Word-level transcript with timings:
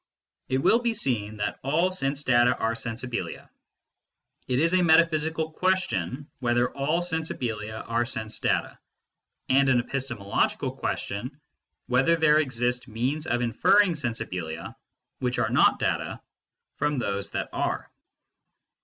It 0.49 0.57
will 0.57 0.79
be 0.79 0.95
seen 0.95 1.37
that 1.37 1.59
all 1.63 1.91
sense 1.91 2.23
data 2.23 2.57
are 2.57 2.73
sensibilia. 2.73 3.49
It 4.47 4.57
is 4.57 4.73
a 4.73 4.81
metaphysical 4.81 5.51
question 5.51 6.27
whether 6.39 6.75
all 6.75 7.01
sensibilia 7.03 7.87
are 7.87 8.03
sense 8.03 8.39
data, 8.39 8.79
and 9.47 9.69
an 9.69 9.79
epistemological 9.79 10.71
question 10.71 11.39
whether 11.85 12.15
there 12.15 12.39
exist 12.39 12.87
means 12.87 13.27
of 13.27 13.41
inferring 13.43 13.93
sensibilia 13.93 14.73
which 15.19 15.37
are 15.37 15.51
not 15.51 15.77
data 15.77 16.19
from 16.77 16.97
those 16.97 17.29
that 17.29 17.49
are. 17.53 17.91